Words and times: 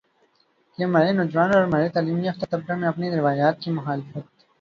کہ 0.79 0.83
ہمارے 0.83 1.11
نوجوانوں 1.11 1.55
اور 1.55 1.65
ہمارے 1.65 1.89
تعلیم 1.89 2.23
یافتہ 2.23 2.45
طبقہ 2.49 2.73
میں 2.73 2.87
اپنی 2.87 3.11
روایات 3.11 3.59
کی 3.61 3.71
مخالفت 3.71 4.43